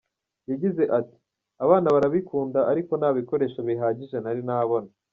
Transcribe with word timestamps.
Yagize 0.49 0.83
ati 0.99 1.17
“Abana 1.63 1.87
barabikunda 1.95 2.59
ariko 2.71 2.91
nta 2.99 3.09
bikoresho 3.17 3.59
bihagije 3.67 4.17
nari 4.21 4.41
nabona. 4.47 4.89